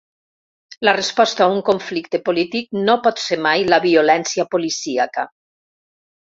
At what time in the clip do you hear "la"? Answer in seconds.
0.87-0.93, 3.77-3.81